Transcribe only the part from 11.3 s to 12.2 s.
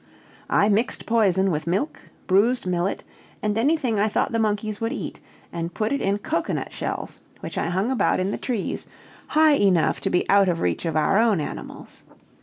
animals.